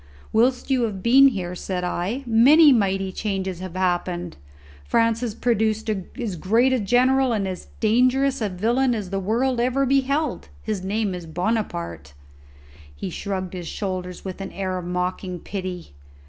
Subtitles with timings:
[0.33, 4.35] "Whilst you have been here," said I, "many mighty changes have happened.
[4.83, 9.59] France has produced as great a general and as dangerous a villain as the world
[9.59, 12.15] ever beheld; his name is Buonaparte."
[12.95, 15.93] He shrugged his shoulders with an air of mocking pity.